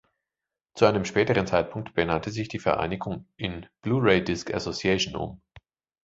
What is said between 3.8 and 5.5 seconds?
"Blu-ray Disc Association" um.